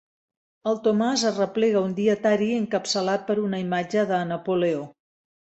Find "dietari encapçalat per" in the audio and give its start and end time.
1.99-3.37